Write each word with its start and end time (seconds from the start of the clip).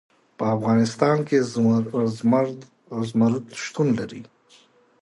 په 0.37 0.43
افغانستان 0.55 1.17
کې 1.27 1.37
زمرد 3.05 3.45
شتون 3.63 3.87
لري. 3.99 4.21